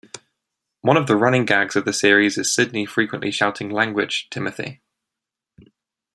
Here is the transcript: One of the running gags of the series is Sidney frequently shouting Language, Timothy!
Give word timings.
One 0.81 0.97
of 0.97 1.05
the 1.05 1.15
running 1.15 1.45
gags 1.45 1.75
of 1.75 1.85
the 1.85 1.93
series 1.93 2.35
is 2.39 2.51
Sidney 2.51 2.87
frequently 2.87 3.29
shouting 3.29 3.69
Language, 3.69 4.29
Timothy! 4.31 4.81